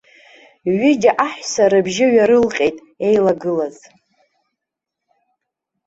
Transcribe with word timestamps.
Ҩыџьа 0.77 1.11
аҳәса 1.25 1.63
рыбжьы 1.71 2.07
ҩарылҟьеит 2.13 2.77
еилагылаз. 3.05 3.77